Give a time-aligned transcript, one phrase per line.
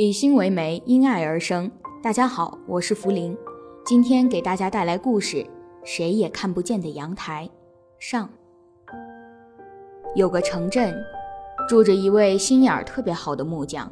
[0.00, 1.68] 以心为媒，因爱而生。
[2.00, 3.36] 大家好，我是福林，
[3.84, 5.38] 今天给大家带来故事
[5.82, 7.44] 《谁也看不见的阳台》
[7.98, 8.30] 上。
[10.14, 10.94] 有个城镇，
[11.68, 13.90] 住着一位心眼儿特别好的木匠，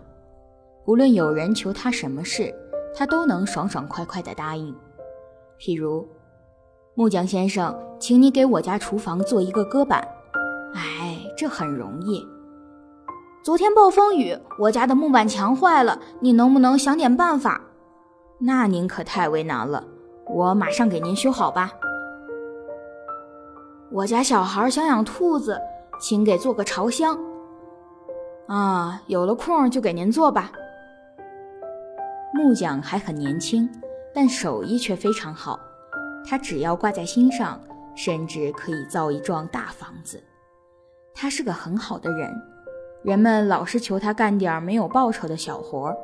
[0.84, 2.54] 无论有人求他什么事，
[2.94, 4.72] 他都能爽爽快快地答应。
[5.58, 6.06] 譬如，
[6.94, 10.06] 木匠先生，请你给我家厨房做一个搁板。
[10.72, 12.24] 哎，这很容易。
[13.46, 17.60] 昨天暴风雨，我家的木板墙坏了，你能不能想点办法？
[18.38, 19.84] 那您可太为难了，
[20.26, 21.70] 我马上给您修好吧。
[23.92, 25.56] 我家小孩想养兔子，
[26.00, 27.16] 请给做个巢箱。
[28.48, 30.50] 啊，有了空就给您做吧。
[32.34, 33.70] 木匠还很年轻，
[34.12, 35.56] 但手艺却非常好，
[36.28, 37.60] 他只要挂在心上，
[37.94, 40.20] 甚至可以造一幢大房子。
[41.14, 42.28] 他是个很好的人。
[43.06, 45.96] 人们老是求他干点没有报酬的小活，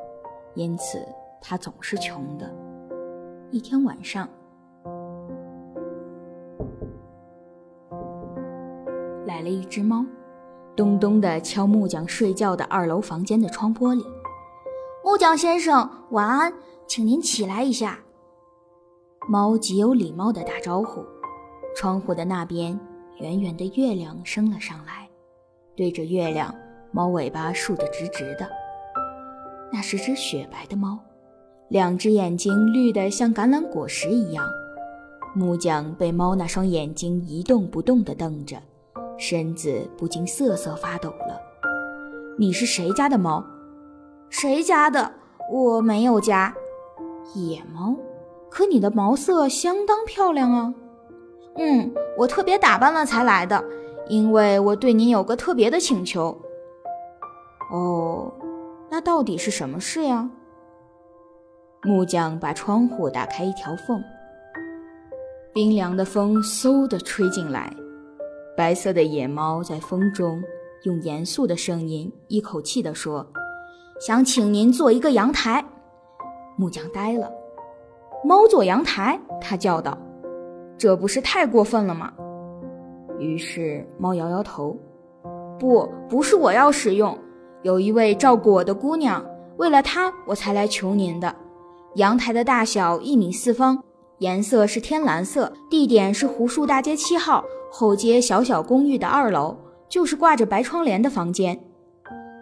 [0.55, 1.05] 因此
[1.41, 2.49] 他总是穷的。
[3.51, 4.29] 一天晚上，
[9.27, 10.07] 来了一只猫，
[10.77, 14.07] 咚咚地敲木匠睡觉的二楼房间的窗玻璃。
[15.05, 16.53] 木匠先生，晚安，
[16.87, 17.99] 请您起来一下。
[19.29, 21.05] 猫极有礼貌地打招呼。
[21.75, 22.79] 窗户的那边，
[23.19, 25.09] 圆圆的月亮升了上来，
[25.75, 26.55] 对着月亮。
[26.95, 28.47] 猫尾巴竖得直直的，
[29.73, 30.99] 那是只雪白的猫，
[31.69, 34.47] 两只眼睛绿得像橄榄果实一样。
[35.35, 38.59] 木匠被猫那双眼睛一动不动地瞪着，
[39.17, 41.41] 身子不禁瑟瑟发抖了。
[42.39, 43.43] 你是谁家的猫？
[44.29, 45.13] 谁家的？
[45.51, 46.55] 我没有家。
[47.35, 47.97] 野猫？
[48.51, 50.75] 可你的毛色相当漂亮啊。
[51.57, 53.65] 嗯，我特别打扮了才来的，
[54.09, 56.39] 因为我对您有个特别的请求。
[57.73, 58.31] 哦，
[58.91, 60.29] 那到底是什么事呀？
[61.85, 63.99] 木匠把窗户打开一条缝，
[65.55, 67.75] 冰凉的风嗖地吹进来。
[68.55, 70.39] 白色的野猫在风中
[70.85, 73.27] 用严肃的声音一口气地说
[73.99, 75.65] ：“想请您做一个阳台。”
[76.57, 77.33] 木匠呆了。
[78.23, 79.19] 猫做阳台？
[79.41, 79.97] 他叫道
[80.77, 82.13] ：“这不是太过分了吗？”
[83.19, 84.77] 于是猫摇摇头
[85.59, 87.19] ：“不，不是我要使用。”
[87.63, 89.25] 有一位照顾我的姑娘，
[89.57, 91.35] 为了她我才来求您的。
[91.95, 93.83] 阳台的大小一米四方，
[94.19, 99.57] 颜色是天蓝色，地点是湖树大街七号后街小小公寓的二楼，
[99.89, 101.59] 就是挂着白窗帘的房间。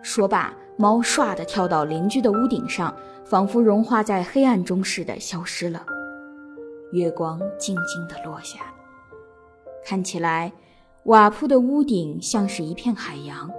[0.03, 2.95] 说罢，猫唰地跳到邻居的屋顶上，
[3.25, 5.85] 仿佛融化在黑暗中似的消失了。
[6.93, 8.61] 月光静静地落下，
[9.85, 10.51] 看起来
[11.05, 13.51] 瓦铺的屋顶像是一片海洋。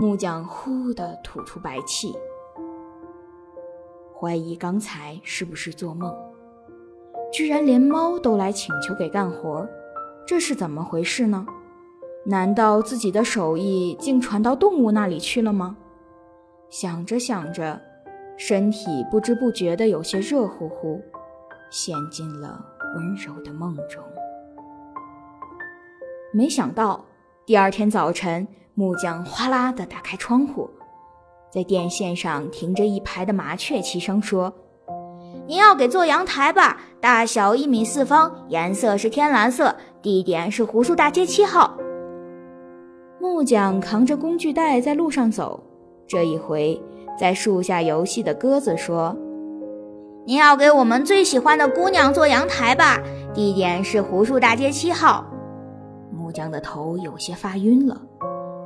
[0.00, 2.16] 木匠呼地吐出白气，
[4.18, 6.10] 怀疑刚才是不是做梦。
[7.30, 9.68] 居然连猫都来请求给干活，
[10.26, 11.46] 这是怎么回事呢？
[12.24, 15.76] 难道自己的手艺竟传到动物那里去了吗？
[16.70, 17.78] 想着想着，
[18.38, 20.98] 身体不知不觉的有些热乎乎，
[21.70, 22.58] 陷进了
[22.96, 24.02] 温柔的梦中。
[26.32, 27.04] 没想到
[27.44, 28.48] 第二天早晨。
[28.80, 30.70] 木匠哗啦地打开窗户，
[31.52, 34.50] 在电线上停着一排的麻雀，齐声说
[35.46, 36.80] ：“您要给做阳台吧？
[36.98, 41.76] 大小一米四方，颜色是天蓝色，地点是湖树大街七号。”
[43.20, 45.62] 木匠扛着工具袋在路上走，
[46.08, 46.80] 这一回
[47.18, 49.14] 在树下游戏的鸽子说
[50.24, 52.98] ：“您要给我们最喜欢的姑娘做阳台吧？
[53.34, 55.26] 地点是湖树大街七号。”
[56.10, 58.00] 木匠的头有些发晕了。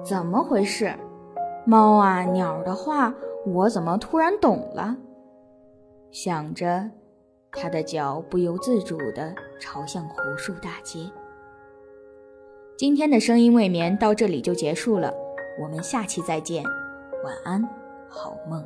[0.04, 0.94] 怎么回事？
[1.64, 3.14] 猫啊，鸟的话，
[3.46, 4.94] 我怎么突然懂了？
[6.10, 6.90] 想着，
[7.50, 11.10] 他的脚不由自主地朝向湖树大街。
[12.76, 15.10] 今天的声音未眠到这里就结束了，
[15.58, 16.62] 我们下期再见，
[17.24, 17.66] 晚安，
[18.06, 18.62] 好梦。